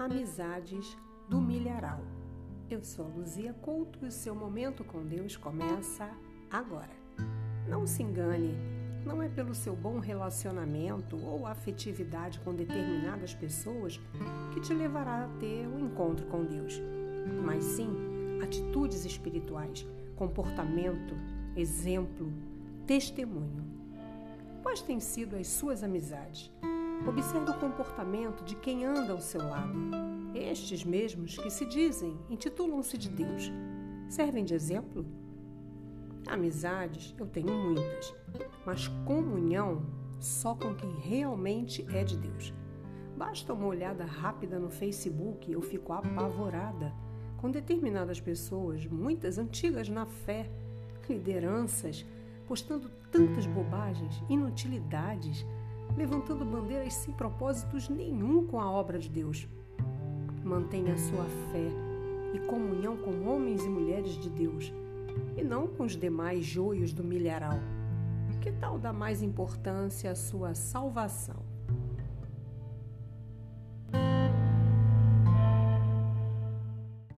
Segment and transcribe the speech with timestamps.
[0.00, 0.96] Amizades
[1.28, 2.00] do Milharal.
[2.70, 6.08] Eu sou Luzia Couto e o seu momento com Deus começa
[6.50, 6.96] agora.
[7.68, 8.54] Não se engane,
[9.04, 14.00] não é pelo seu bom relacionamento ou afetividade com determinadas pessoas
[14.54, 16.80] que te levará a ter um encontro com Deus,
[17.44, 17.90] mas sim
[18.42, 19.86] atitudes espirituais,
[20.16, 21.14] comportamento,
[21.54, 22.32] exemplo,
[22.86, 23.66] testemunho.
[24.62, 26.50] Quais têm sido as suas amizades?
[27.06, 29.74] Observe o comportamento de quem anda ao seu lado.
[30.34, 33.50] Estes mesmos que se dizem, intitulam-se de Deus,
[34.08, 35.06] servem de exemplo?
[36.26, 38.14] Amizades eu tenho muitas,
[38.66, 39.82] mas comunhão
[40.20, 42.52] só com quem realmente é de Deus.
[43.16, 46.92] Basta uma olhada rápida no Facebook e eu fico apavorada
[47.38, 50.50] com determinadas pessoas, muitas antigas na fé,
[51.08, 52.04] lideranças,
[52.46, 55.44] postando tantas bobagens, inutilidades
[56.00, 59.46] levantando bandeiras sem propósitos nenhum com a obra de Deus.
[60.42, 61.68] Mantenha sua fé
[62.32, 64.72] e comunhão com homens e mulheres de Deus,
[65.36, 67.58] e não com os demais joios do milharal.
[68.40, 71.36] Que tal dar mais importância à sua salvação?